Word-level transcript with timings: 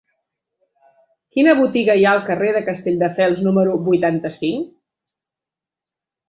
Quina 1.35 1.53
botiga 1.59 1.95
hi 1.99 2.07
ha 2.07 2.13
al 2.19 2.23
carrer 2.29 2.53
de 2.55 2.63
Castelldefels 2.71 3.45
número 3.49 3.77
vuitanta-cinc? 3.91 4.73